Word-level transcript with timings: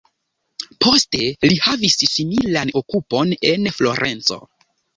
Poste 0.85 1.19
li 1.51 1.59
havis 1.67 1.99
similan 2.15 2.73
okupon 2.83 3.37
en 3.53 3.71
Florenco. 3.79 4.45